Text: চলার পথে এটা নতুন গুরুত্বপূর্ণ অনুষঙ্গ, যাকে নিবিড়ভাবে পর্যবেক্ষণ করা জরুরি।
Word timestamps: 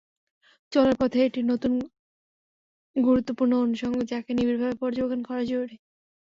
চলার 0.71 0.95
পথে 0.99 1.19
এটা 1.25 1.41
নতুন 1.51 1.73
গুরুত্বপূর্ণ 2.95 3.53
অনুষঙ্গ, 3.57 3.97
যাকে 4.11 4.31
নিবিড়ভাবে 4.33 4.75
পর্যবেক্ষণ 4.81 5.21
করা 5.29 5.43
জরুরি। 5.43 5.75